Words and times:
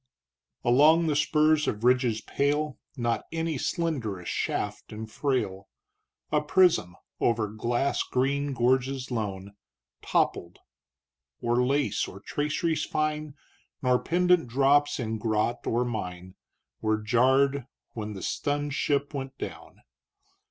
Along 0.63 1.05
the 1.05 1.15
spurs 1.15 1.67
of 1.67 1.83
ridges 1.83 2.21
pale, 2.21 2.79
Not 2.97 3.25
any 3.31 3.59
slenderest 3.59 4.31
shaft 4.31 4.91
and 4.91 5.07
frail, 5.07 5.69
A 6.31 6.41
prism 6.41 6.95
over 7.19 7.47
glass 7.47 8.01
green 8.01 8.53
gorges 8.55 9.11
lone, 9.11 9.53
Toppled; 10.01 10.57
or 11.39 11.63
lace 11.63 12.07
or 12.07 12.19
traceries 12.19 12.83
fine, 12.83 13.35
Nor 13.83 13.99
pendant 13.99 14.47
drops 14.47 14.99
in 14.99 15.19
grot 15.19 15.67
or 15.67 15.85
mine 15.85 16.33
Were 16.81 16.97
jarred, 16.99 17.67
when 17.91 18.13
the 18.15 18.23
stunned 18.23 18.73
ship 18.73 19.13
went 19.13 19.37
down. 19.37 19.81